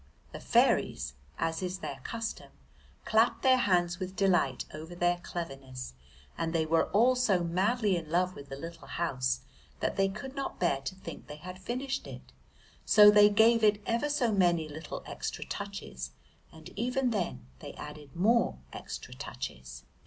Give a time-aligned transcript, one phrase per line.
[0.31, 2.49] The fairies, as is their custom,
[3.05, 5.93] clapped their hands with delight over their cleverness,
[6.35, 9.41] and they were all so madly in love with the little house
[9.79, 12.31] that they could not bear to think they had finished it.
[12.83, 16.09] So they gave it ever so many little extra touches,
[16.51, 19.83] and even then they added more extra touches.